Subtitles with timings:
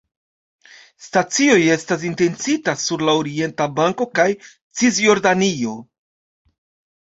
[1.07, 4.27] Stacioj estas intencita sur la Orienta Banko kaj
[4.81, 5.77] Cisjordanio.